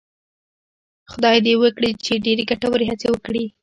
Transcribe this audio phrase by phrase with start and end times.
[1.11, 3.45] خدای دې وکړي چې ډېرې ګټورې هڅې وکړي.